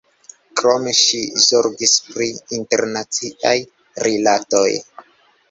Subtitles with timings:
[0.59, 3.53] Krome ŝi zorgis pri internaciaj
[4.09, 4.67] rilatoj.